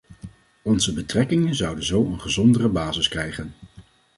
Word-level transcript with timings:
Onze 0.61 0.93
betrekkingen 0.93 1.55
zouden 1.55 1.85
zo 1.85 2.05
een 2.05 2.21
gezondere 2.21 2.67
basis 2.67 3.07
krijgen. 3.07 3.53